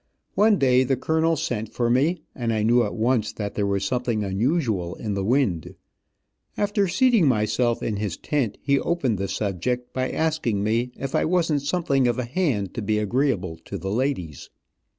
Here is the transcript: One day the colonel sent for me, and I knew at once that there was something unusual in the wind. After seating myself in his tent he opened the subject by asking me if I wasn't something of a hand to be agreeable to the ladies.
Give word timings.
One 0.33 0.57
day 0.57 0.83
the 0.83 0.97
colonel 0.97 1.35
sent 1.35 1.71
for 1.71 1.87
me, 1.87 2.23
and 2.33 2.51
I 2.51 2.63
knew 2.63 2.81
at 2.83 2.95
once 2.95 3.31
that 3.33 3.53
there 3.53 3.67
was 3.67 3.85
something 3.85 4.23
unusual 4.23 4.95
in 4.95 5.13
the 5.13 5.23
wind. 5.23 5.75
After 6.57 6.87
seating 6.87 7.27
myself 7.27 7.83
in 7.83 7.97
his 7.97 8.17
tent 8.17 8.57
he 8.63 8.79
opened 8.79 9.19
the 9.19 9.27
subject 9.27 9.93
by 9.93 10.09
asking 10.09 10.63
me 10.63 10.89
if 10.97 11.13
I 11.13 11.25
wasn't 11.25 11.61
something 11.61 12.07
of 12.07 12.17
a 12.17 12.25
hand 12.25 12.73
to 12.73 12.81
be 12.81 12.97
agreeable 12.97 13.57
to 13.65 13.77
the 13.77 13.91
ladies. 13.91 14.49